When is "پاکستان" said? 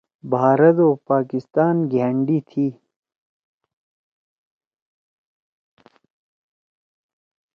1.09-1.75